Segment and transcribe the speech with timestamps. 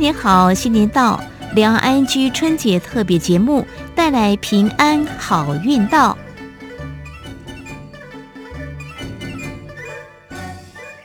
[0.00, 1.20] 新年好，新年到，
[1.54, 6.16] 两岸安居春节特别节目带来平安好运到。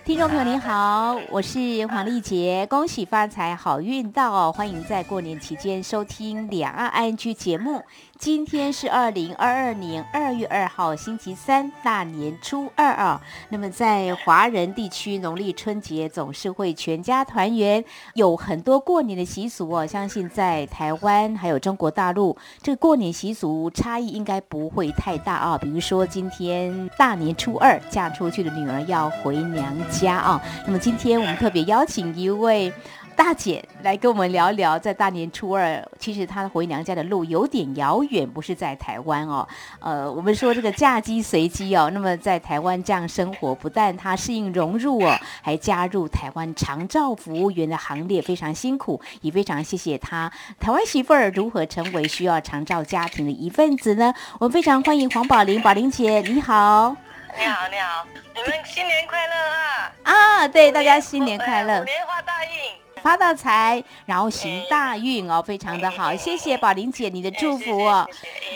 [0.05, 4.49] 听众朋友您好，我是黄丽杰，恭喜发财，好运到！
[4.49, 7.83] 欢迎在过年期间收听两岸安居节目。
[8.17, 13.21] 今天是二零二二年二月二号，星期三，大年初二啊。
[13.49, 17.83] 那么在华人地区，农历春节总是会全家团圆，
[18.13, 19.85] 有很多过年的习俗哦。
[19.85, 25.57] 相信在台湾还有中国大陆，这个过年习俗差异应该不会太大啊。
[25.57, 30.41] 比如说今天大年初二，嫁出去的女儿要回娘家啊。
[30.65, 32.71] 那么今天我们特别邀请一位。
[33.15, 39.47] 大姐来跟我们聊聊，在大年初二，其实她回娘家的路有点遥远，不是在台湾哦。
[39.79, 50.31] 呃，我们说这个嫁鸡随鸡哦，那么在台湾这样生活，不但她适应融入哦，还加入台湾长照服务员的行列，非常辛苦，也非常谢谢她。
[50.59, 54.13] 台湾媳妇儿如何成为需要长照家庭的一份子呢？
[54.39, 56.95] 我们非常欢迎黄宝玲，宝玲姐，你好。
[57.37, 59.91] 你好，你好，你们新年快乐啊！
[60.03, 62.84] 啊，对，大家新年快乐，年华大运。
[63.05, 68.09] 发大财，然后行大运哦，非常的好，谢谢宝玲姐你的祝福哦。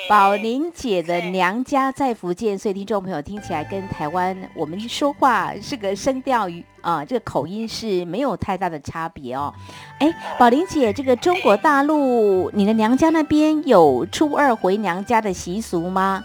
[0.09, 9.53] 宝玲姐的娘家在福建，所以听众朋友听起来跟台湾我们说话是个声调语啊，这个口音是没有太大的差别哦。
[9.99, 16.23] 哎，宝玲姐，这个中国大陆你的娘家那边有初二回娘家的习俗吗？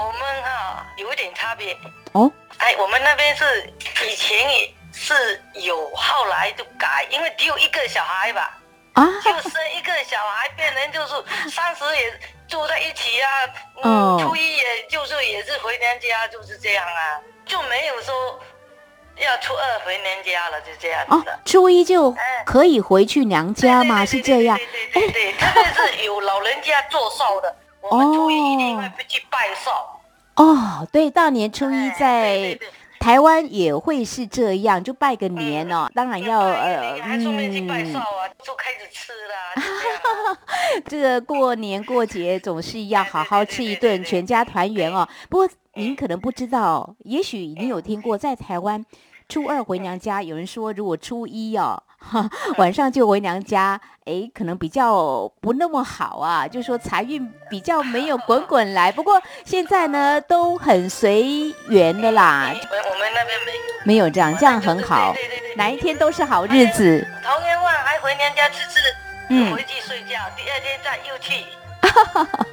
[0.00, 1.76] 我们啊有一点差别
[2.10, 2.28] 哦。
[2.56, 3.44] 哎，我们那边是
[4.10, 4.74] 以前也。
[5.02, 8.56] 是有后来就改，因为只有一个小孩吧，
[8.92, 11.14] 啊，就生一个小孩，变成就是
[11.50, 13.28] 三十也住在一起啊，
[13.82, 18.38] 嗯，初一也就是也是回娘家，就是这样啊，就没有说
[19.16, 21.30] 要初二回娘家了，就这样子。
[21.30, 22.14] 哦，初一就
[22.46, 24.06] 可以回去娘家吗？
[24.06, 24.56] 是这样？
[24.92, 25.64] 对对对，特别
[25.98, 29.72] 是有老人家做寿的，我们初一一定会去拜寿。
[30.36, 32.56] 哦，对，大年初一在。
[33.02, 40.38] 台湾也会是这样，就拜个年哦，当然要呃，嗯，就开始吃了。
[40.86, 45.08] 这个过年过节总是要好好吃一顿，全家团圆哦。
[45.28, 48.86] 不过您可能不知道，也许您有听过，在台湾
[49.28, 51.82] 初二回娘家，有人说如果初一哦。
[52.58, 58.90] 晚上就回娘家，哎，可能比较不那么好啊，就说财运比较没有滚滚来。
[58.92, 62.50] 不过现在呢，都很随缘的啦。
[62.52, 65.14] 我们那边没有，没有这样，这样很好。
[65.56, 67.06] 哪一天都是好日子。
[67.24, 68.80] 头年旺还回娘家吃吃，
[69.28, 71.44] 嗯，回去睡觉，第二天再又去。
[71.82, 72.46] 哈哈哈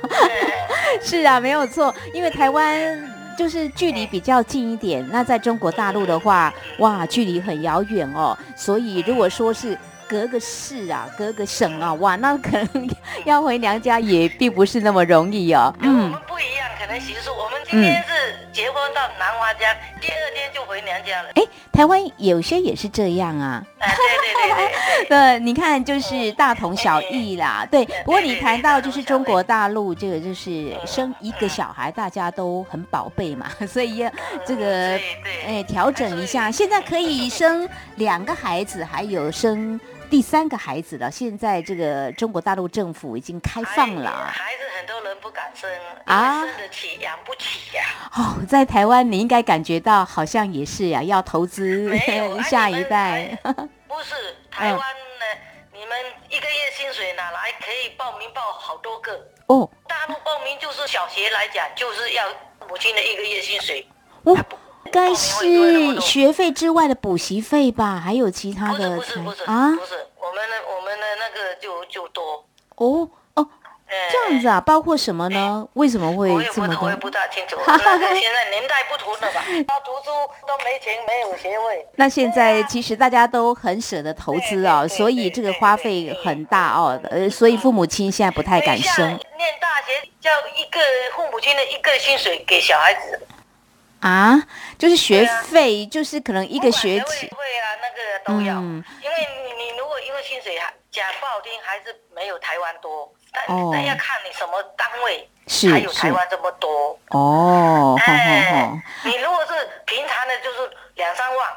[1.01, 3.18] 是啊，没有错，因为台湾。
[3.39, 8.37] 就是距离比较近一点，那在中国大陆的话，哇，距离很遥远哦。
[8.53, 9.77] 所以如果说是
[10.09, 12.89] 隔个市啊，隔个省啊，哇，那可能
[13.23, 15.73] 要回娘家也并不是那么容易哦。
[15.79, 21.29] 嗯，我们不一样，可能习俗，我们今天是结婚到男方家，第二天就回娘家了。
[21.35, 21.43] 哎。
[21.71, 27.65] 台湾有些也是这样啊，对对对对， 你看就是大同小异啦。
[27.71, 34.11] 对，不过你谈到就是中国大陆这个就是生一个小孩，大家都很宝贝嘛， 所以要
[34.45, 34.99] 这个
[35.47, 36.51] 哎调整一下。
[36.51, 39.79] 现在可以生两个孩子，还有生。
[40.09, 44.33] 第三个孩子了，现在这个中国大陆政府已经开放了。
[45.21, 45.69] 不敢生
[46.05, 47.83] 啊，生得起养不起呀。
[48.15, 51.91] 哦，在台湾你应该感觉到好像也是呀，要投资
[52.49, 53.37] 下一代。
[53.87, 54.15] 不是
[54.49, 55.25] 台湾呢，
[55.73, 55.97] 你们
[56.29, 59.11] 一个月薪水哪来可以报名报好多个？
[59.47, 62.25] 哦，大陆报名就是小学来讲，就是要
[62.67, 63.87] 母亲的一个月薪水。
[64.23, 64.37] 哦。
[64.85, 68.95] 应该是学费之外的补习费吧，还有其他的。
[68.95, 72.43] 不是不是不是啊，不是我们的我们的那个就就多
[72.75, 73.09] 哦哦，
[74.11, 75.67] 这样子啊，包括什么呢？
[75.73, 76.85] 为什么会这么多？
[76.85, 77.57] 我也不大清楚。
[77.65, 79.43] 现在年代不同了吧？
[79.67, 80.11] 他读书
[80.47, 81.85] 都没钱，没有学位。
[81.95, 86.99] 那现在其实大家都很舍得投资啊，所以这个花费很大哦。
[87.09, 89.07] 呃，所以父母亲现在不太敢生。
[89.07, 89.19] 念
[89.59, 90.79] 大学叫一个
[91.15, 93.19] 父母亲的一个薪水给小孩子。
[94.01, 94.41] 啊，
[94.77, 99.78] 就是学费，就是可能一个学期会啊，那个都要，因为你你
[100.21, 106.99] 薪水还讲不好听，还是没有台湾多，但但要看你什么单位，才有台湾这么多。
[107.09, 107.95] 哦。
[108.05, 108.71] 哎，
[109.03, 109.53] 你如果是
[109.85, 111.49] 平常的，就是两三万，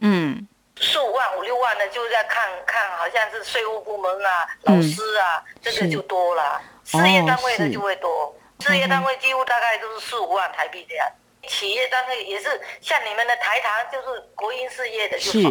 [0.00, 0.48] 嗯，
[0.80, 6.60] 四五万、五六万的，就是要看看，好像是税务部门啊、老师啊，这个就多了。
[6.84, 11.06] 事业单位的就会多，事业单位几乎大概都是四五万台币这样。
[11.46, 15.42] 企业单位也是像你们的台糖，就是国营事业的，就是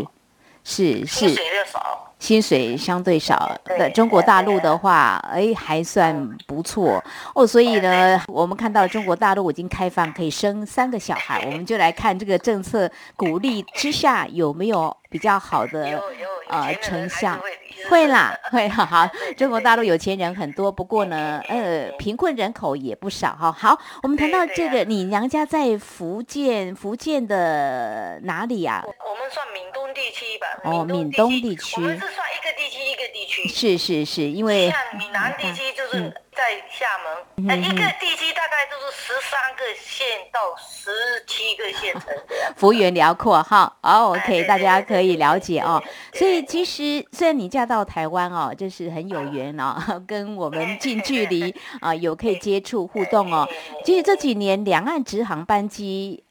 [0.63, 1.05] 是。
[1.05, 2.06] 薪，水就少。
[2.19, 7.03] 薪水相对少的中国大陆的话，哎，还算不错
[7.35, 7.45] 哦。
[7.45, 16.01] 所以呢，我们看到中国大陆已经开放可以生三个小孩，我们就来看这个政策鼓励之下有没有比较好的
[16.49, 17.37] 呃成效。
[17.89, 19.07] 会啦，会哈好。
[19.37, 23.51] 中国大陆有钱人很多，不过呢， 呃，贫困人口也不少哈。
[23.51, 28.83] 好，我们谈到这个，你娘家在福建，福建的哪里呀？
[28.83, 30.47] 我们算闽东地区吧。
[30.63, 31.75] 哦，闽东地区。
[31.81, 40.91] 算一个地区一个地区，是是是，因为像闽南地区就是在厦门，那一个地区大概就是十三个县到十
[41.25, 42.53] 七个县城这样。
[42.55, 45.81] 幅员辽阔哈，哦，OK，大家可以了解哦。
[46.13, 49.75] 所以其实虽然你嫁到台湾哦，就是很有缘哦，
[50.07, 53.49] 跟我们近距离啊有可以接触互动哦。
[53.83, 56.23] 其实这几年两岸直航班机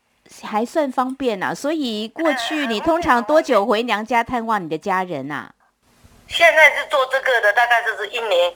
[0.43, 5.51] 还算方便呐，所以过去你通常多久回娘家探望你的家人呐？
[6.29, 8.53] 现在是做这个的，大概就是一年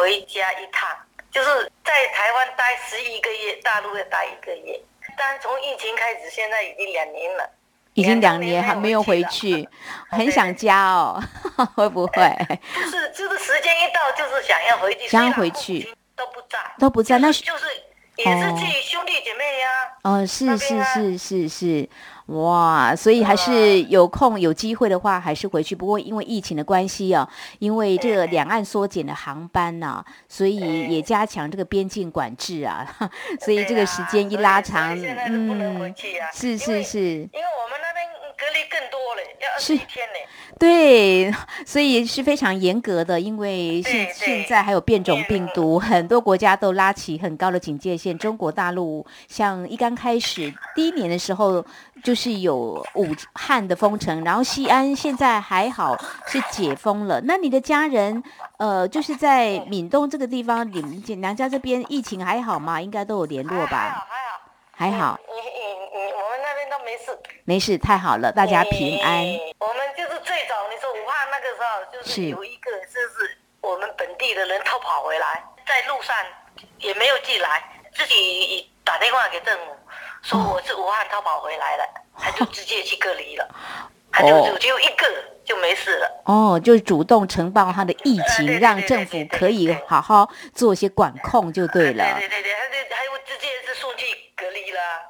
[0.00, 0.88] 回家一趟，
[1.30, 4.80] 就是在台湾待十一个月，大陆要待一个月。
[5.14, 7.50] 但从疫情开始，现在已经两年了，
[7.92, 9.68] 已经两年还没有回去，
[10.08, 11.22] 很想家哦，
[11.76, 12.34] 会不会？
[12.72, 17.66] 不是，就是时间一到，就是想要回去，想要回去都不在，都不在，那就是
[18.16, 19.68] 也是自己兄弟姐妹呀。
[20.04, 21.88] 哦，是是是是是。
[22.30, 25.74] 哇，所以还是有空有机会的话，还是回去。
[25.74, 27.28] 不过因为疫情的关系啊，
[27.58, 30.56] 因为这个两岸缩减的航班呐，所以
[30.88, 32.86] 也加强这个边境管制啊，
[33.44, 34.96] 所以这个时间一拉长，
[35.28, 35.92] 嗯，
[36.32, 38.06] 是是是，因为我们那边
[38.38, 40.26] 隔离更多了，要二十天嘞。
[40.60, 41.34] 对，
[41.64, 48.16] 所以是非常严格的，因为现现在还有变种病毒，很多国家都拉起很高的警戒线。
[48.18, 51.64] 中国大陆像一刚开始第一年的时候，
[52.04, 55.96] 就是有武汉的封城，然后西安现在还好
[56.26, 57.22] 是解封了。
[57.22, 58.22] 那你的家人，
[58.58, 62.78] 呃，就是在闽东这个地方，你们娘家这边疫情还好吗？
[62.78, 64.06] 应该都有联络吧？
[64.72, 65.20] 还好，还好。
[65.92, 67.18] 你，我们那边都没事。
[67.44, 69.24] 没事，太好了，大家平安。
[69.58, 76.14] 我们就是最早，你说武汉那个时候，就是有一个就是我们本地的人偷跑回来，在路上
[76.78, 77.62] 也没有进来，
[77.94, 79.76] 自己打电话给政府
[80.22, 83.48] 说我是武汉偷跑回来的，他就直接去隔离了，
[84.12, 85.06] 他就只有一个
[85.44, 86.22] 就没事了。
[86.26, 92.16] 哦，就主动呈报他的疫情，让政府可以好好做一些管控就对了。
[92.18, 94.06] 对对对，他就还有直接是送去。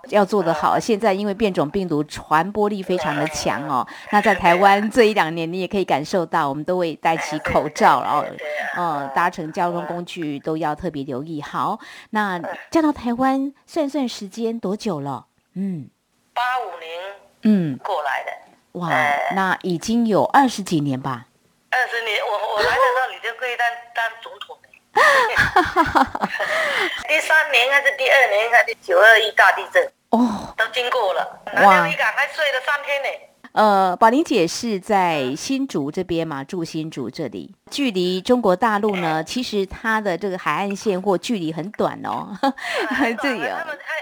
[0.09, 0.79] 要做得好。
[0.79, 8.25] 现在因为变种病毒传播力非常的强哦， 那在台湾这一两年，你也可以感受到，我们都会戴起口罩，然后，
[8.77, 11.41] 嗯，搭乘交通工具都要特别留意。
[11.43, 11.79] 好，
[12.11, 15.27] 那嫁到台湾算算时间多久了？
[15.55, 15.89] 嗯，
[16.33, 17.01] 八五年，
[17.43, 18.31] 嗯，过来的。
[18.79, 18.89] 哇，
[19.35, 21.27] 那已经有二十几年吧？
[21.71, 24.57] 二十年，我我来的时候，你就可以当当总统。
[27.09, 31.41] 第三年还是第二年还是九二一大地震哦，都经过了。
[31.55, 31.89] 哇！
[31.89, 33.09] 一港还睡了三天呢。
[33.53, 42.29] 呃，宝玲姐是在新竹这边嘛，住新竹这里，距离中国大陆呢，其实它的这个海岸线或距离很短哦。
[43.21, 43.41] 这里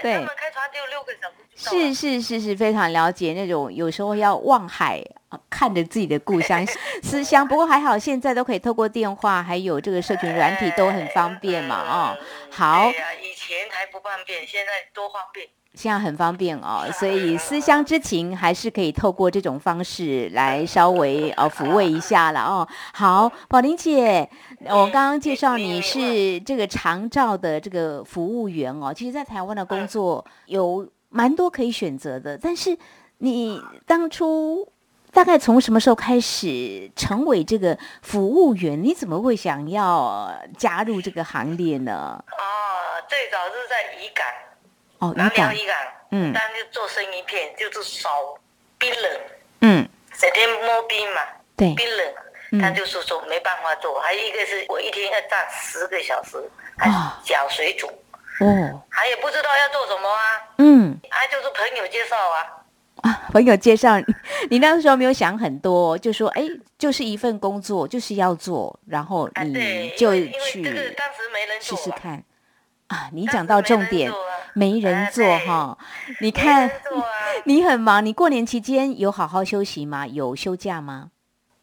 [0.03, 1.35] 对，他们开船只有六个小时。
[1.55, 5.03] 是是是是，非常了解那种有时候要望海。
[5.49, 6.65] 看着自己的故乡
[7.03, 12.17] 思乡，不过还好，现在都可以透过电话，还有这个社群软体都很方便嘛， 哦，
[12.49, 12.89] 好。
[12.89, 15.47] 以前还不方便，现在多方便。
[15.75, 22.67] 现在很方便哦，所以思乡之情还是可以透过这种方式来稍微呃 抚慰一下了哦。
[22.91, 24.27] 好，宝玲姐，
[24.65, 32.75] 我刚刚介绍你是这个长照的这个服务员哦，其实，在台湾的工作有蛮多可以选择的，但是
[33.19, 34.73] 你当初。
[35.11, 38.81] 大概从什么时候开始成为这个服务员？
[38.81, 42.23] 你怎么会想要加入这个行列呢？
[42.27, 42.35] 哦，
[43.07, 44.27] 最早是在渔港，
[44.99, 45.75] 哦，渔港，渔港，
[46.11, 48.09] 嗯，当就做生意片，就是烧
[48.77, 49.21] 冰冷，
[49.61, 51.21] 嗯，整天摸冰嘛，
[51.57, 53.99] 对，冰冷，他就是说没办法做。
[53.99, 56.37] 还有一个是我一天要站十个小时，
[56.77, 56.89] 还
[57.23, 62.55] 搅水煮，哦，还也不知道要做什么啊，嗯，还就是朋友介绍啊。
[63.01, 63.99] 啊，朋友介绍，
[64.49, 66.43] 你那时候没有想很多，就说哎，
[66.77, 70.31] 就是一份工作，就是要做，然后你就去
[71.61, 72.23] 试试看。
[72.87, 74.11] 啊，你讲到重点，
[74.53, 75.77] 没人做哈。
[76.21, 76.69] 你看，
[77.45, 80.07] 你很忙，你过年期间有好好休息吗？
[80.07, 81.11] 有休假吗？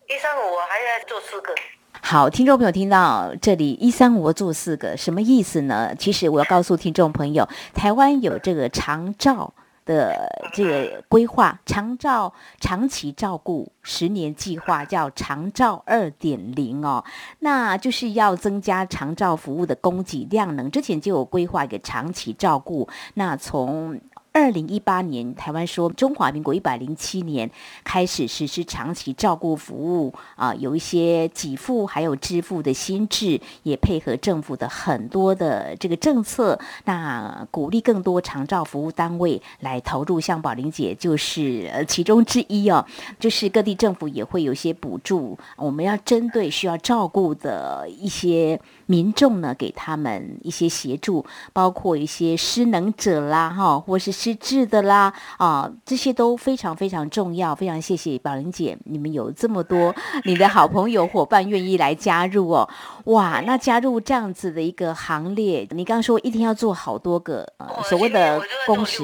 [0.09, 1.53] 一三五我还要做四个。
[2.01, 5.93] 好，听众朋友听到这里，一三五做四个，什么意思呢？
[5.99, 9.53] 其实我要告诉听众朋友，台湾有这个长照。
[9.87, 17.03] 的这个规划，长照长期照顾十年计划叫长照二点零哦，
[17.39, 20.71] 那就是要增加长照服务的供给量能。
[20.71, 23.99] 之前就有规划一个长期照顾，那从。
[24.37, 27.51] 二零一八年，台湾说中华民国一百零七年
[27.83, 42.85] 开始实施长期照顾服务啊，有一些给付还有支付的新制，也配合政府的很多的这个政策，那鼓励更多长照服务单位来投入，像宝玲姐就是其中之一哦，
[43.19, 48.61] 就是各地政府也会有一些补助，我们要针对需要照顾的一些。
[48.87, 57.55] 民众呢，给他们一些协助，包括一些失能者啦，哈，或是失智的啦，啊，这些都非常非常重要。
[57.55, 62.69] 非常谢谢宝玲姐，你们有这么多 你的好朋友伙伴愿意来加入哦，
[63.07, 69.03] 哇，那加入这样子的一个行列，你刚刚说一天要做好多个呃所谓的工时，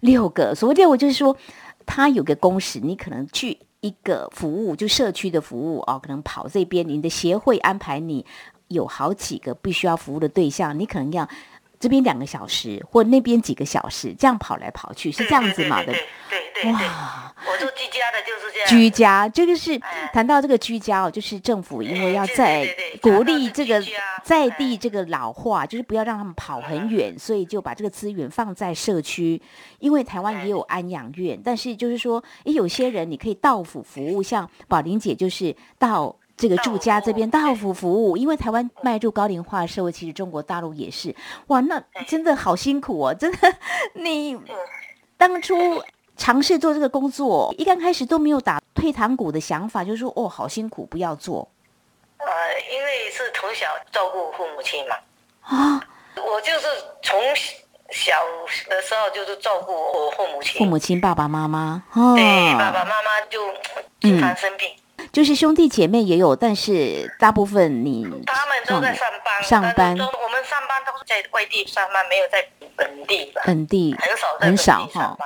[0.00, 1.36] 六个，所谓六个就是说，
[1.86, 8.24] 他有个工时，你可能去一个服务，就社区的服务哦，可能跑这边，你的协会安排你。
[8.68, 11.28] 有好几个必须要服务的对象，你可能要
[11.78, 15.82] 这边两个小时，或那边几个小时，这样跑来跑去，是这样子嘛？
[15.82, 15.94] 对
[16.30, 16.72] 对对。
[16.72, 18.68] 哇，我做居家的就是这样。
[18.68, 19.78] 居家，这个是
[20.12, 22.66] 谈到这个居家哦，就是政府因为要在
[23.02, 23.84] 鼓励这个
[24.22, 29.42] 在地这个老化，就是不要让他们跑很远，所以就把这个资源放在社区。
[29.78, 36.16] 因为台湾也有安养院，但是就是说，诶，有些人你可以到府服务，像宝玲姐就是到。
[36.36, 41.14] 这个住家这边到府服务，因为台湾迈入高龄化社会，其实中国大陆也是。
[41.46, 43.14] 哇，那真的好辛苦哦！
[43.14, 43.56] 真的，
[43.94, 44.36] 你
[45.16, 45.54] 当初
[46.16, 51.48] 尝试做这个工作，一刚开始都没有打退堂鼓的想法，就是说哦，好辛苦，不要做。
[52.18, 52.26] 呃，
[52.72, 54.96] 因为是从小照顾父母亲嘛。
[55.42, 55.80] 啊，
[56.16, 56.66] 我就是
[57.02, 57.20] 从
[57.90, 58.12] 小
[58.68, 60.58] 的时候就是照顾我父母亲。
[60.58, 61.84] 父母亲，爸爸妈妈。
[62.16, 63.40] 对，爸爸妈妈就
[64.00, 64.68] 经常生病。
[65.12, 69.90] 就是兄弟姐妹也有，但是大部分你他们都在上班，上班。
[69.98, 72.46] 我们上班都是在外地上班，没有在
[72.76, 73.42] 本地吧。
[73.44, 75.16] 本地很少很少哈。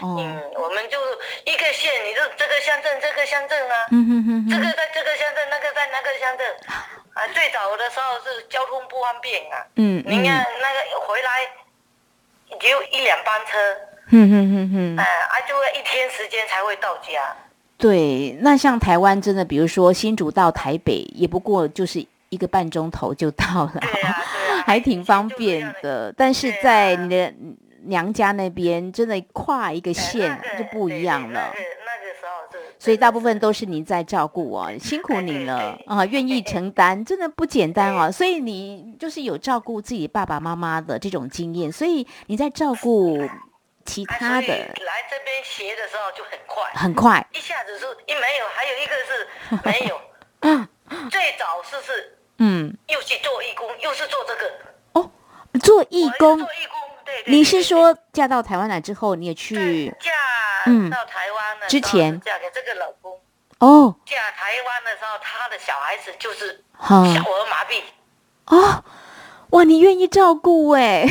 [0.00, 0.98] 嗯，我们就
[1.44, 6.46] 一个县，你就这个乡镇，这个乡镇啊，嗯哼哼，这个在这个乡镇，那个在那个乡镇。
[7.14, 9.60] 啊，最早的时候是交通不方便啊。
[9.76, 11.46] 嗯你看那个回来
[12.58, 13.58] 只有一两班车。
[14.10, 14.96] 嗯哼哼哼。
[14.98, 17.36] 哎，啊，就要一天时间才会到家。
[17.82, 23.80] 对，那像台湾真的，比如说新竹到台北，也不过就是一个半钟头就到了，
[24.64, 26.14] 还挺方便的。
[26.16, 27.34] 但是在你的
[27.86, 31.52] 娘家那边，真的跨一个县就不一样了。
[32.78, 38.12] 所以大部分都是您在照顾哦，辛苦你了啊，愿意承 担，真的不简单哦。
[38.12, 43.18] 所以你就是有照顾自己爸爸妈妈的这种经验，所以你在照顾。
[43.84, 49.28] 其他的来这边学的时候就很快，很快，一下子是一没有，还有一个是
[49.64, 50.00] 没有。
[50.40, 50.68] 嗯，
[51.10, 54.52] 最早是是，嗯，又去做义工，又是做这个。
[54.92, 55.10] 哦，
[55.62, 57.32] 做义工，做义工，对对。
[57.32, 60.10] 你是说嫁到台湾来之后，你也去嫁
[60.90, 61.66] 到台湾了？
[61.68, 63.20] 之前嫁给这个老公。
[63.58, 63.94] 哦。
[64.04, 67.82] 嫁台湾的时候，他的小孩子就是小儿麻痹。
[68.46, 68.84] 哦，
[69.50, 71.06] 哇，你愿意照顾哎。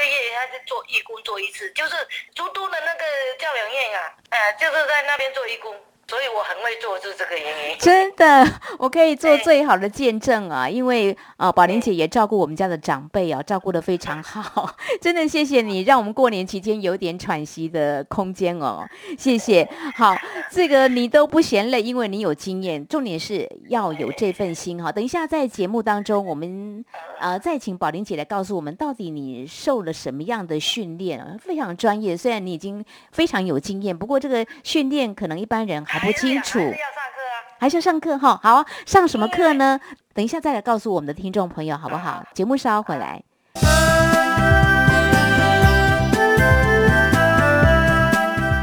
[0.00, 1.94] 个月他是做义工做一次，就是
[2.34, 3.04] 诸都的那个
[3.38, 5.74] 教养院啊，哎，就是在那边做义工。
[6.08, 7.78] 所以我很会做，就这个原因。
[7.78, 8.44] 真的，
[8.80, 10.68] 我可以做最好的见证啊！
[10.68, 14.74] 因为啊，宝玲姐也照顾我们家的长辈啊，照顾的非常好。
[15.00, 18.84] 真的谢谢你，让我们过年期间有点喘息的空间哦。
[19.16, 19.64] 谢谢。
[19.94, 20.16] 好，
[20.50, 22.84] 这个你都不嫌累，因为你有经验。
[22.88, 24.90] 重点是要有这份心哈。
[24.90, 26.84] 等一下在节目当中，我们
[27.20, 31.36] 呃再请宝玲姐来告诉我们，到底你受了什么样的训练啊？
[31.38, 32.16] 非常专业。
[32.16, 36.00] 虽然你已经非常有经验，不过这个训练可能一般人还。
[36.00, 37.36] 不清楚，还是要上课啊？
[37.58, 38.40] 还是要上课哈？
[38.42, 39.78] 好，上什么课呢？
[40.14, 42.24] 等一下再来告诉我们的听众朋友好不好？
[42.32, 43.22] 节目稍后回来。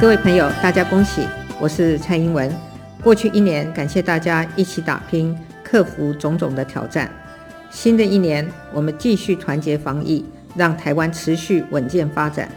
[0.02, 1.28] 各位朋友，大家恭喜！
[1.60, 2.52] 我是蔡英文。
[3.04, 7.10] 过去一年，感谢大家一起打拼，克服种种的挑战。
[7.70, 12.50] 新的一年，我们继续团结防疫，让台湾持续稳健发展。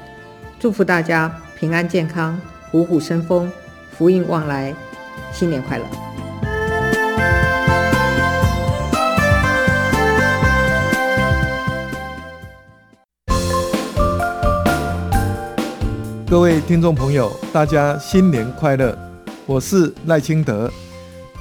[0.58, 2.40] 祝福大家平安健康，
[2.70, 3.50] 虎虎生风。
[3.90, 4.74] 福运旺来，
[5.30, 5.84] 新年快乐！
[16.26, 18.96] 各位听众朋友，大家新年快乐！
[19.44, 20.70] 我是赖清德。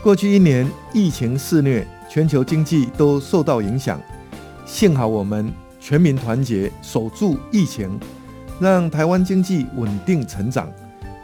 [0.03, 4.01] 过去一年疫情肆虐，全球经济都受到影响，
[4.65, 7.99] 幸好我们全民团结，守住疫情，
[8.59, 10.67] 让台湾经济稳定成长，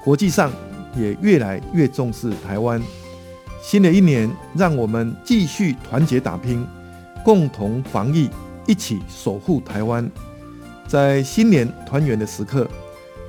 [0.03, 0.51] 国际上
[0.95, 2.79] 也越来越重视台湾。
[3.63, 6.63] 新的一年，让我们继续团结打拼，
[7.23, 8.29] 共同防疫，
[8.67, 10.07] 一起守护台湾。
[10.87, 12.69] 在新年团圆的时刻，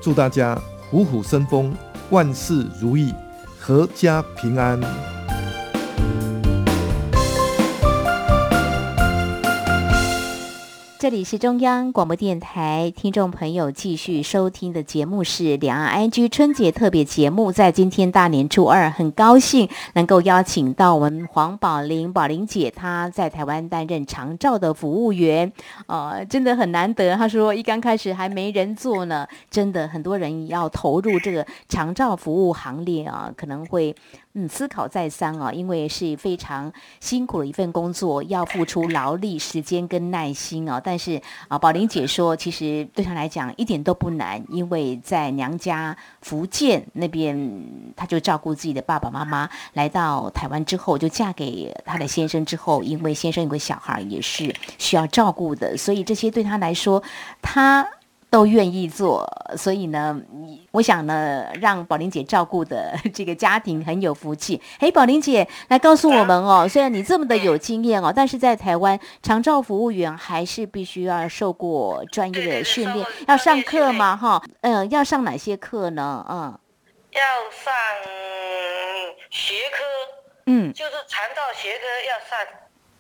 [0.03, 0.61] 祝大家
[0.91, 1.75] 虎虎生风，
[2.11, 3.15] 万事如意，
[3.65, 5.16] 阖家平安。
[11.07, 17.53] 这里是中央广播电台，听众朋友继续收听的节目是《两岸安居春节特别节目》。
[17.55, 25.53] 在今天大年初二，很高兴能够邀请到我们黄宝玲宝玲姐，她在台湾担任长照的服务员，
[25.87, 27.15] 呃，真的很难得。
[27.15, 33.95] 她说一刚开始还没人做呢，真的很多人要投入这个长照服务行列啊，可能会。
[34.39, 40.79] 嗯，思考再三啊，因为是非常辛苦的一份工作，要付出劳力、时间跟耐心啊。
[40.79, 49.49] 但是啊，宝玲姐说，其实对她来讲一点都不难，因为在娘家福建那边，她就照顾自己的爸爸妈妈。
[49.73, 57.03] 来到台湾之后，就嫁给她的先生之后，因为先生有个小孩也是需要照顾的，所以这些对她来说，
[57.41, 57.89] 她。
[58.29, 60.21] 都愿意做，所以呢，
[60.73, 64.61] 我想呢，让宝玲姐照顾的 这个家庭很有福气。
[64.79, 74.17] 嘿，宝玲姐来告诉我们哦，虽然你这么的有经验哦，但是在台湾长照服务员还是必须要受过专业的训练，要上课吗？
[74.17, 76.27] 哈，嗯，要上哪些课呢？
[76.29, 76.59] 嗯，
[77.13, 77.73] 要上
[79.31, 79.85] 学科，
[80.47, 82.39] 嗯，就是长照学科要上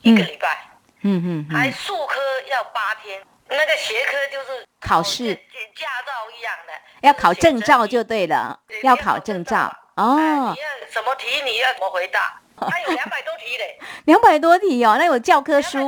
[0.02, 0.70] 一个礼拜，
[1.02, 2.14] 嗯嗯，还术科
[2.50, 3.20] 要八天。
[3.48, 5.34] 那个学科就是考试，
[5.74, 6.72] 驾照一样的，
[7.02, 10.16] 要考证照就对了，要考证照哦。
[10.54, 12.40] 你要什么题，你要怎么回答？
[12.58, 15.78] 他有两百多题嘞， 两百多题哦，那有教科书。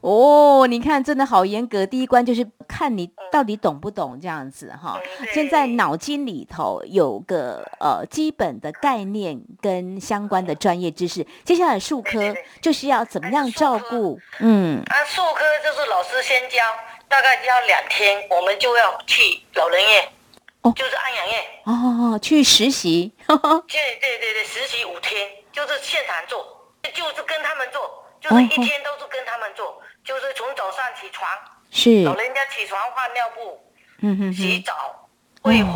[0.00, 1.84] 哦，你看，真的好严格。
[1.84, 5.00] 第一关就是看你到底懂不懂这样子哈。
[5.32, 11.26] 现在脑筋里头有个呃基本的概念跟相关的专业知识。
[11.44, 14.20] 接下来术科就是要怎么样照顾？
[14.38, 16.62] 嗯，啊，术科就是老师先教，
[17.08, 20.08] 大概教两天，我们就要去老人院。
[20.76, 23.10] 就是安养院哦，去实习。
[23.26, 26.44] 对对对对，实习五天，就是现场做，
[26.92, 31.28] 就是跟他们做，就是一天都是跟他们做，就是从早上起床，
[31.70, 35.08] 是老人家起床换尿布，嗯哼洗澡，
[35.42, 35.74] 喂饭，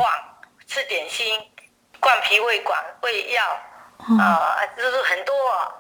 [0.67, 1.41] 吃点心，
[2.01, 3.43] 灌脾胃管，喂药，
[4.19, 5.35] 啊，就是很多。
[5.51, 5.79] 啊。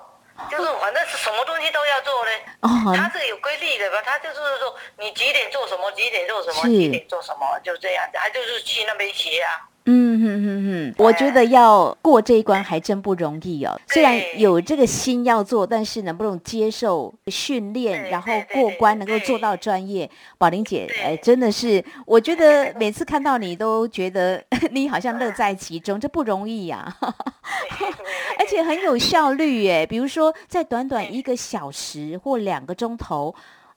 [0.50, 4.02] 就是反正是什么东西都要做嘞，哦，他是有规律的吧？
[4.02, 8.18] 他就是说你几点做什么，几点做什么，几点做什么，就这样子。
[8.18, 9.68] 他就是去那边学啊。
[9.84, 13.76] 嗯哼哼哼，我觉得要过这一关还真不容易哦。
[13.88, 20.08] 虽然有这个心要做，但是能不能接受训练，然后过关，能够做到专业？
[20.38, 26.96] 宝玲姐，哎，真的是，我觉得每次看到你都觉得 你好像乐在其中，这不容易呀。
[28.38, 33.34] 而且很有效率耶，比如说在短短一个小时或两个钟头。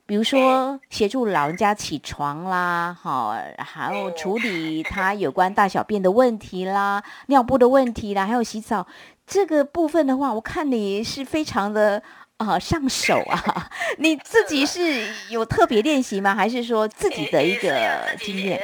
[0.07, 8.85] 比如说协助老人家起床啦，好，还有处理他有关大小便的问题啦、尿布的问题啦，还有洗澡
[9.25, 12.01] 这个部分的话，我看你是非常的
[12.37, 13.67] 啊上手啊。
[13.97, 16.35] 你自己是有特别练习吗？
[16.35, 17.71] 还是说自己的一个
[18.19, 18.61] 经验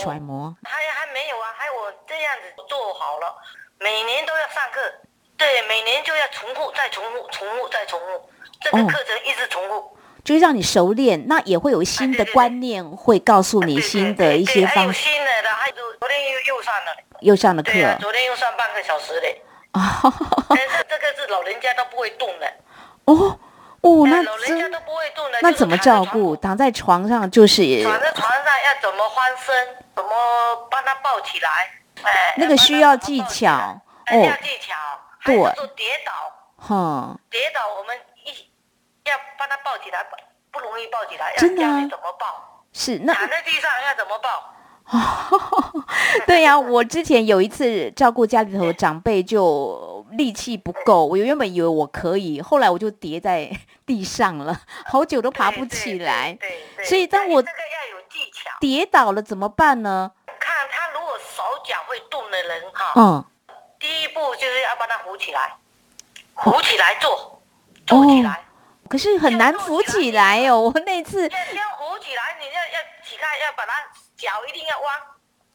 [0.00, 0.56] 揣摩？
[0.64, 3.36] 还还没有啊，还有我这样子做好了，
[3.78, 4.80] 每年都要上课，
[5.36, 8.30] 对，每年就要重复，再重复，重复再重复，
[8.62, 9.71] 这个课程一直重复。
[10.24, 14.92] 就是让你熟练，那也会有新的观念，会告诉你新的一些方。
[14.92, 17.72] 新的的，还有昨天又又上了，又上了课。
[18.00, 19.42] 昨天又上半个小时嘞。
[19.72, 19.80] 哦。
[20.48, 22.46] 但是这个是老人家都不会动的。
[23.06, 23.36] 哦
[23.80, 26.36] 哦，那老人家都不会动的，那怎么照顾？
[26.36, 27.82] 躺在床上就是。
[27.82, 29.76] 躺在床上要怎么翻身？
[29.96, 30.10] 怎么
[30.70, 31.48] 帮他抱起来？
[32.04, 33.50] 哎，那个需要技巧。
[33.50, 34.16] 哦。
[34.16, 34.74] 要技巧。
[35.24, 35.34] 对。
[35.74, 36.12] 跌倒。
[36.58, 37.18] 哈。
[37.28, 37.98] 跌倒，我们。
[39.04, 40.16] 要帮他抱起来，不
[40.50, 41.34] 不容易抱起来。
[41.36, 41.62] 真的？
[41.88, 42.64] 怎么抱？
[42.72, 44.48] 是那躺在地上要怎么抱？
[46.26, 51.04] 对呀，我之前有一次照顾家里头的长辈，就力气不够。
[51.06, 53.50] 我原本以为我可以，后来我就跌在
[53.86, 56.36] 地上了，好久都爬不起来。
[56.40, 56.84] 对对。
[56.84, 58.50] 所以当我这个要有技巧。
[58.60, 60.10] 跌倒了怎么办呢？
[60.38, 63.24] 看他如果手脚会动的人哈，嗯，
[63.78, 65.54] 第一步就是要把他扶起来，
[66.36, 67.40] 扶起来坐，
[67.86, 68.44] 坐起来。
[68.92, 73.72] 可是很难扶起来哦，我那次要先扶起来，你要要起开，要把它
[74.18, 75.00] 脚一定要弯。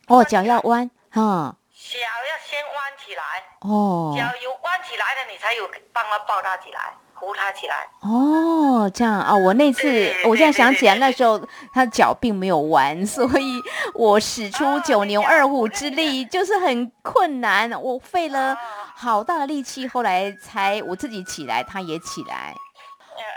[0.08, 1.56] 哦，脚要弯，哈。
[1.72, 3.22] 脚要先弯起来。
[3.60, 4.16] 哦。
[4.18, 6.92] 脚有弯起来了，你才有帮他抱他起来。
[7.20, 7.88] 扶他起来。
[8.02, 11.40] 哦，这样啊，我那次我现在想起来，那时候
[11.72, 13.62] 他脚并没有弯，所以
[13.94, 18.58] 我使出九牛二虎之力，就是很困难，我费了
[18.96, 22.56] 好大的力气，后来才我自己起来，他也起来。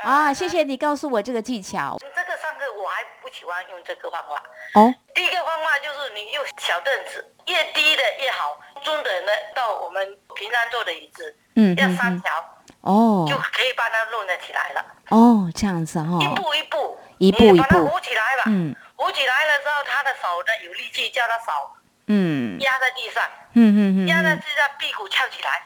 [0.03, 1.97] 啊，谢谢你告诉我这个技巧。
[2.01, 4.43] 这个上课我还不喜欢用这个方法。
[4.75, 12.33] 哦，第一个方法就是你用小凳子，越低的越好，中等的到我们平常坐的椅子，嗯，要三条，
[12.83, 14.85] 哦，就可以把它弄得起来了。
[15.11, 18.45] 哦，这样子哈，一步一步，一步一步扶起来吧。
[18.47, 21.53] 嗯，扶起来了之后，他的手呢有力气，叫他手，
[22.07, 23.23] 嗯，压在地上，
[23.55, 25.63] 嗯嗯嗯，压在地上，屁股翘起来。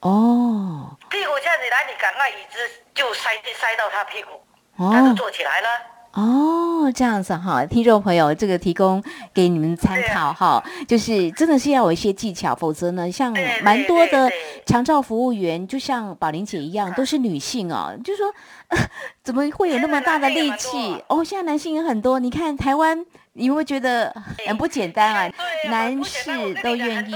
[0.00, 0.83] 哦，
[1.14, 2.58] 屁股翘起来，你赶快椅子
[2.92, 4.30] 就塞塞到他屁股，
[4.76, 5.68] 他就坐起来了。
[6.14, 9.00] 哦，这样子哈，听众朋友，这个提供
[9.32, 14.28] 给你们参考哈，就是真的是要有一些技巧，否则呢，像蛮多的
[14.66, 18.34] 长照服务员，就像宝玲姐一样， 都是女性哦，就说
[19.22, 21.00] 怎么会有那么大的力气？
[21.06, 24.12] 哦，现在男性也很多，你看台湾，你会觉得
[24.48, 25.32] 很不简单啊，
[25.70, 27.14] 男士都愿意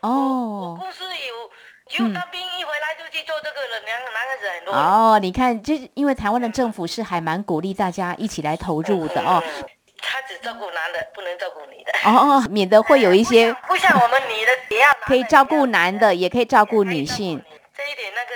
[0.00, 0.78] 哦。
[0.80, 1.50] 公司有。
[1.94, 4.74] 就当兵一回来就去做这个了，两个男孩子很多。
[4.74, 9.40] 哦，你看，就是因为台湾的政府是还蛮鼓励大家一起来投入的哦。
[9.98, 11.92] 他只照顾男的，不能照顾女的。
[12.04, 17.40] 哦哦，免得会有一些不像我们女的一样，可以照顾男的，也可以照顾女性。
[17.72, 18.30] 这一点那个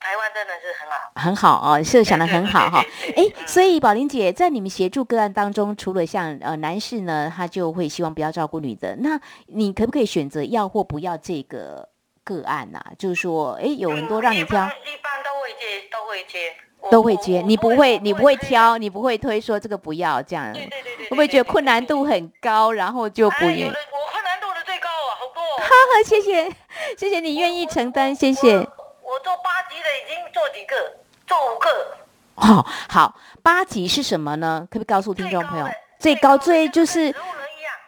[0.00, 2.84] 台湾真的是很好，很好哦，设想的很好哈。
[3.16, 11.88] 哎，所以宝玲姐在你们协助个案当中，除了像呃男士呢，他就会希望不要照顾女的，那你可不可以选择要或不要这个？
[12.28, 16.54] 个案呐，就是说，哎，有很多让你挑，一般都会接，都会接，
[16.90, 17.40] 都会接。
[17.40, 20.52] 你不会，你不会挑，你不会推说这个不要这样。
[20.52, 21.04] 对对对对。
[21.04, 23.66] 会不会觉得困难度很高，然后就不愿？
[23.66, 23.72] 我
[24.12, 25.42] 困难度的最高啊，好多。
[25.56, 26.54] 哈哈，谢谢，
[26.98, 28.58] 谢谢你愿意承担，谢谢。
[28.58, 30.76] 我做八级的已经做几个，
[31.26, 31.96] 做五个。
[32.34, 34.68] 哦，好，八级是什么呢？
[34.70, 35.66] 可不可以告诉听众朋友？
[35.98, 37.14] 最高最就是。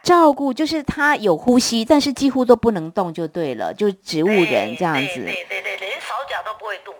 [0.03, 5.23] 照顾就是他有呼吸，但是几乎都不能动，就对了，就植物人这样子。
[5.23, 6.93] 对对对，连手脚都不会动，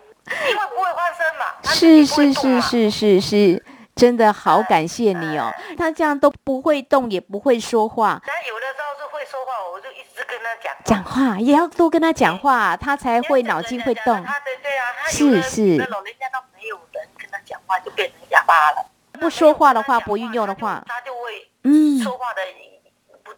[0.48, 1.46] 因为不会翻身嘛。
[1.64, 3.64] 是是是是是是，
[3.96, 5.52] 真的好感谢你哦。
[5.76, 8.22] 他这样都不会动，也不会说话。
[8.24, 10.72] 那有的时候是会说话，我就一直跟他讲。
[10.84, 14.24] 讲话也要多跟他讲话，他才会脑筋会动。
[14.24, 15.76] 他对对啊，是是。
[15.90, 18.86] 老人家都没有人跟他讲话，就变成哑巴了。
[19.20, 22.42] 不说话的话，不运用的话，他就会嗯说话的。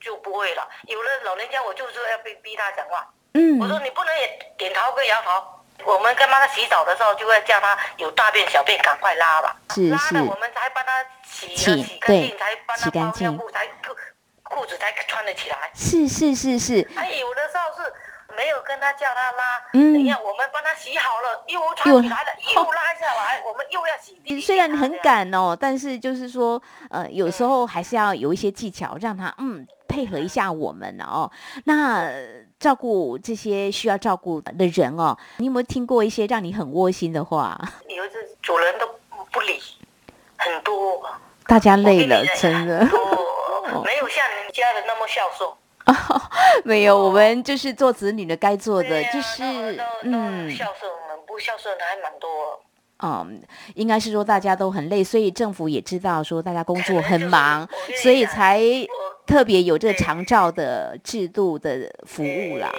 [0.05, 0.69] 就不会了。
[0.87, 3.09] 有的老人家，我就是要被逼他讲话。
[3.33, 5.43] 嗯，我说你不能也点头跟摇头。
[5.85, 9.57] 我们跟妈妈洗澡的时候，就会叫他有大便小便赶快拉吧。
[9.71, 9.91] 是是。
[9.91, 13.97] 拉了我们才帮他洗洗干净，才帮他包尿布，才裤
[14.43, 15.71] 裤子才穿得起来。
[15.75, 16.89] 是是是是。
[16.95, 17.93] 还有的时候是。
[18.37, 24.41] 没有跟他叫他拉，嗯，等下我们帮他洗好了，又穿起来了， 又拉下来，我们又要洗。
[24.41, 31.31] 虽然很赶哦，但是就是说，呃，有时候还是要有一些技巧，让他嗯配合一下我们哦。
[31.65, 32.11] 那
[32.59, 37.61] 照顾这些需要照顾的人哦，你有没有听过一些让你很窝心的话？
[37.89, 38.87] 有的主人都
[39.33, 39.61] 不理，
[40.37, 41.03] 很多，
[41.47, 42.81] 大家累了，真的，
[43.85, 45.51] 没有像你家的那么孝顺。
[46.65, 49.43] 没有，我们就是做子女的该做的，就是
[50.03, 52.64] 嗯，孝顺我们，不孝顺的还蛮多。
[53.03, 53.43] 嗯，
[53.75, 57.69] 应该是说大家都很累，所以政府也知道说大家工作很忙，
[58.03, 58.61] 所以才
[59.27, 62.73] 特别有这个长照的制度的服务啦。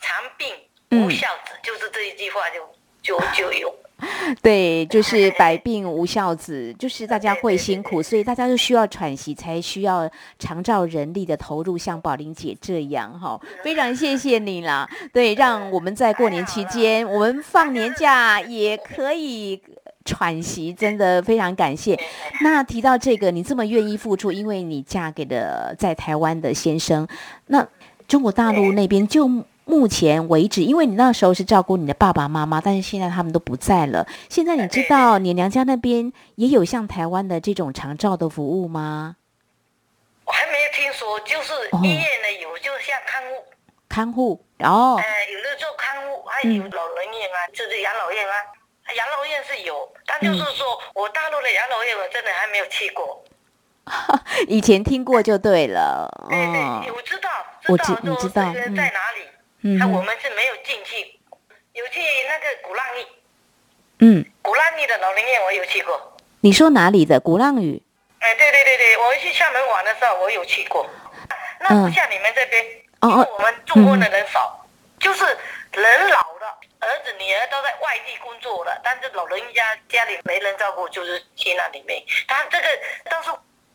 [0.00, 2.60] 长病无孝子，就是这一句话就
[3.02, 3.74] 就就有。
[4.42, 10.06] 对，就是百病无孝子，就是大家会辛苦，所以大家都需要喘息，才需要
[10.38, 14.86] 长照人力的投入，像宝玲姐这样哈，非常谢谢你啦。
[15.14, 19.58] 对，让我们在过年期间，我们放年假也可以
[20.04, 21.98] 喘息，真的非常感谢。
[22.42, 27.08] 那提到这个，你这么愿意付出，因为你嫁给了在台湾的先生，
[27.46, 27.66] 那
[28.06, 29.42] 中国大陆那边就。
[29.66, 34.06] 目前为止，因为你那时候是照顾你的爸爸妈妈，但是现在他们都不在了。
[34.28, 39.16] 现在你知道你娘家那边也有像台湾的这种长照的服务吗？
[40.24, 41.52] 我还没有听说，就是
[41.82, 43.28] 医院呢有，就像看护。
[43.88, 44.96] 看护，然后。
[44.96, 45.02] 呃，
[45.32, 48.34] 有的做看护，还有老人院啊，就是养老院啊。
[48.94, 49.74] 养老院是有，
[50.06, 53.24] 但就是说我大陆的养老院我真的还没有去过。
[54.46, 56.08] 以前听过就对了。
[56.30, 57.28] 对对，我知道，
[57.68, 59.26] 我知你知道在哪里。
[59.74, 61.18] 那我们是没有进去，
[61.72, 63.06] 有去那个鼓浪屿。
[63.98, 66.16] 嗯，鼓浪屿的老人院我有去过。
[66.40, 67.82] 你说哪里的鼓浪屿？
[68.20, 70.88] 哎，对对对对，我去厦门玩的时候我有去过。
[71.60, 72.64] 那不像你们这边，
[73.02, 74.64] 因为我们中国的人少，
[75.00, 75.24] 就是
[75.72, 82.00] 人老了儿子女儿都在外地工作了，但是老人家家里没人照顾，就是去那里面。
[82.28, 82.68] 他这个
[83.10, 83.30] 都是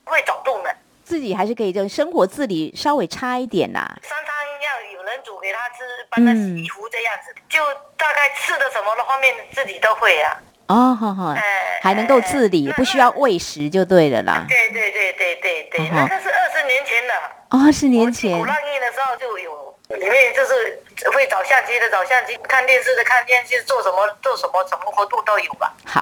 [0.05, 0.75] 会走动的，
[1.11, 3.99] 自己还是可以，就生活自理稍微差一点啦。
[4.01, 7.59] 三餐要有人煮给他吃，帮他洗衣服这样子，就
[7.97, 10.41] 大概吃的什么的方面自己都会啊。
[10.67, 11.35] 哦，好好，
[11.81, 14.45] 还能够自理，不需要喂食就对了啦。
[14.47, 17.13] 对对对对对对，那个是二十年前的。
[17.49, 18.39] 二十年前。
[18.39, 25.73] 鼓浪屿的时候就有，里面就是会找相机的找相机，看电视的看电视，做什么做什么，什么活动都有吧。
[25.85, 26.01] 好，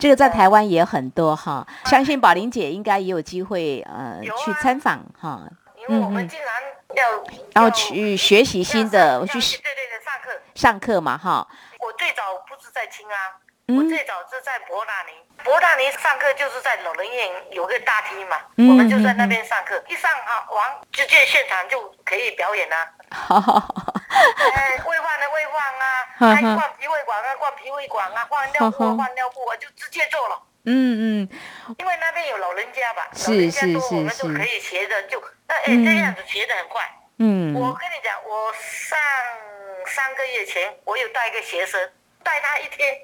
[0.00, 5.42] 这个在台湾也很多哈，相信宝玲姐应该也有机会呃去参访哈。
[5.76, 6.48] 因为我们经常
[6.94, 11.46] 要要去学习新的，我去对对对上课上课嘛哈。
[11.78, 13.40] 我最早不是在清啊。
[13.70, 15.12] 我最早是在博大尼，
[15.44, 19.80] 博大尼上课就是在老人院有个大厅嘛，我们就在那边上课。
[19.86, 22.90] 一上啊完，直接现场就可以表演啦。
[23.10, 25.84] 哎，喂饭的喂饭啊，
[26.18, 30.40] 还换脾胃管啊，换脾胃管啊，换尿布换尿布啊，就直接做了。
[30.64, 31.28] 嗯嗯，
[31.78, 36.82] 因为那边有老人家吧，老人家多，我们就可以学着就那哎这样子学的很快。
[37.18, 38.98] 嗯，我跟你讲，我上
[39.86, 41.90] 三个月前我有带一个学生，
[42.22, 42.96] 带他一天。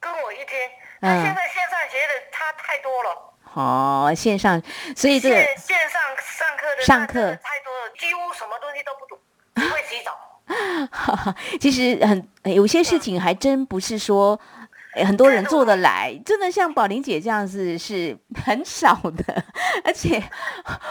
[0.00, 3.34] 跟我一天，他现在线上学的差太多了。
[3.54, 4.60] 哦，线上，
[4.94, 7.34] 所以这个线上上课的上课。
[7.42, 9.18] 太多了，几乎什么东西都不懂，
[9.54, 11.34] 不会洗澡。
[11.58, 14.38] 其实很有些事情还真不是说
[15.06, 19.44] 很多人做得来，真的像宝玲姐这样子是很少的。
[19.84, 20.22] 而且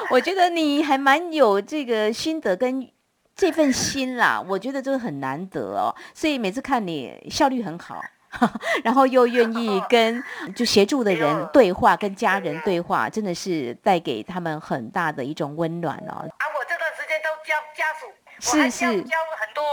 [0.10, 2.90] 我觉得你还蛮有这个心得跟
[3.36, 5.94] 这份心啦，我觉得这个很难得哦。
[6.14, 8.02] 所以每次看你效率很好。
[8.84, 10.24] 然后又愿意跟
[10.56, 16.14] 就协助的人对话，跟家人对话，真的是带给他们很大的一种温暖哦。
[16.14, 18.08] 啊，我这段时间都家家属，
[18.44, 19.64] 是是教了很多，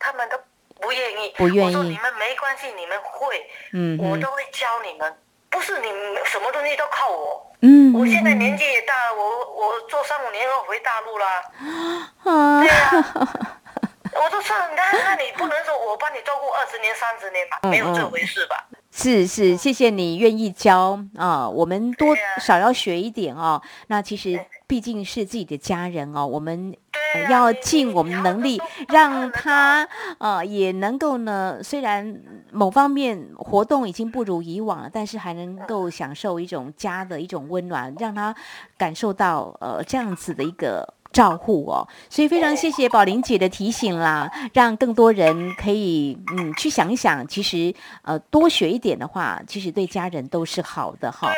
[0.00, 0.36] 他们都
[0.80, 1.68] 不愿意，不愿意。
[1.68, 5.16] 我说你们没关系，你们会，嗯，我都会教你们，
[5.48, 7.56] 不是你们什么东西都靠我。
[7.60, 11.26] 嗯，我现在年纪也大了，我我做三五年后回大陆啦。
[12.24, 13.54] 啊，对呀。
[14.18, 17.58] 我都说，那那你不能说我帮你照顾二十年、三十年吧？
[17.68, 18.66] 没有这回事吧？
[18.90, 23.60] 是是，谢谢你愿意教啊，我们多少要学一点哦。
[23.88, 26.74] 那其实毕竟是自己的家人哦，我们
[27.30, 29.86] 要尽我们能力，让他
[30.18, 31.62] 呃也能够呢。
[31.62, 32.20] 虽然
[32.52, 38.34] 某方面活动已经不如以往了，但是还能够享受一种家的一种温暖，让他
[38.76, 40.94] 感受到呃这样子的一个。
[41.12, 51.32] 照护哦，所以非常谢谢宝玲姐的提醒啦，让更多人可以嗯去想一想，其实呃多学一点的话，其实对家人都是好的哈。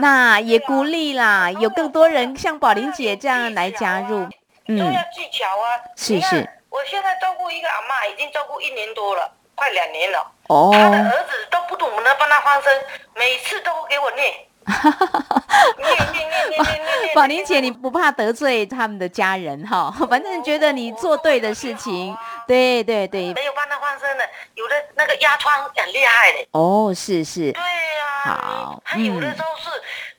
[0.00, 4.24] 那也鼓励啦，有更多人像宝玲姐这样来加入。
[4.66, 5.80] 嗯，都要技巧啊。
[5.96, 6.48] 是是。
[6.70, 10.32] 我现在照顾一个阿妈，已经照顾一年多了，快两年了。
[10.48, 10.70] 哦。
[10.72, 14.34] 他的儿子都不懂得帮他翻身，每次都给我念。
[14.66, 15.44] 哈哈哈哈
[17.14, 19.94] 宝玲姐，你不怕得罪他们的家人哈？
[20.08, 22.16] 反正觉得你做对的事情，
[22.48, 23.34] 对对对。
[23.34, 26.48] 没有帮他翻身的，有的那个压疮很厉害的。
[26.52, 27.52] 哦，是是。
[27.52, 28.24] 对呀。
[28.24, 28.82] 好。
[28.86, 29.70] 他有的时候是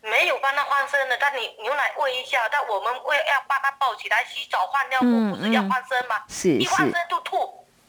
[0.10, 6.22] 没有帮他换身的，但你牛奶喂一下，但我们喂要把他抱起来洗澡换尿布，不是要换身吗？
[6.28, 6.58] 是是。
[6.60, 7.38] 一换身就吐。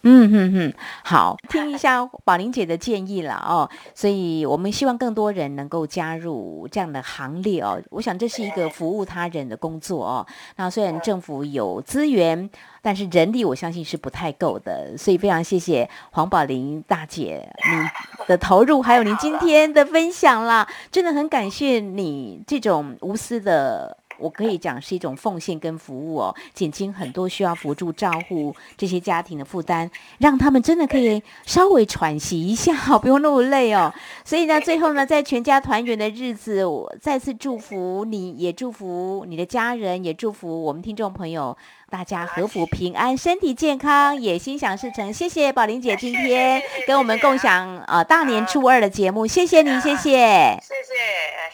[0.08, 7.82] 嗯嗯嗯，好，听一下宝玲姐的建议了哦，所以我们希望更多人能够加入这样的行列哦。
[7.90, 10.24] 我想这是一个服务他人的工作哦。
[10.54, 12.48] 那虽然政府有资源，
[12.86, 23.98] 但是人力我相信是不太够的，所以非常谢谢黄宝玲大姐你的投入，还有您今天的分享啦，真的很感谢你这种无私的。
[24.18, 33.92] 我可以讲是一种奉献跟服务哦，减轻很多需要辅助照护这些家庭的负担，让他们真的可以稍微喘息一下， 不用那么累哦。
[34.24, 41.56] 所以呢，最后呢，在全家团圆的日子，我再次祝福你，也祝福你的家人，也祝福我们听众朋友，
[41.90, 45.12] 大家和福平安，身体健康，也心想事成。
[45.12, 50.94] 谢谢宝玲姐今天跟我们共享呃大年初二的节目，谢谢你，谢谢，谢谢，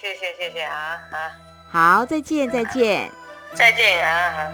[0.01, 0.75] 谢谢，谢谢啊
[1.11, 1.42] 啊。
[1.73, 3.11] 好，再见，再见，
[3.55, 4.53] 再见啊！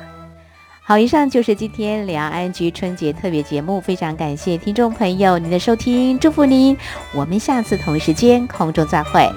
[0.85, 6.78] 好，以上就是今天两岸安居春节特别节目，非常感谢听众朋友您的收听，祝福您，
[7.12, 9.28] 我们下次同一时间空中再会。